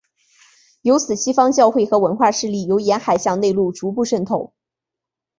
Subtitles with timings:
[0.81, 4.51] 由此西方教会和文化势力由沿海向内陆逐步渗透。